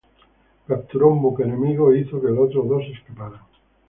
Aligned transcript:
Capturó 0.67 1.09
un 1.09 1.21
buque 1.21 1.43
enemigo 1.43 1.91
e 1.93 1.99
hizo 1.99 2.19
que 2.19 2.29
los 2.29 2.39
otros 2.47 2.67
dos 2.67 2.83
escaparan. 2.91 3.41